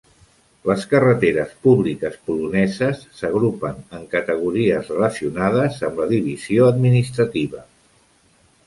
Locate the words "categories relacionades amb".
4.17-6.03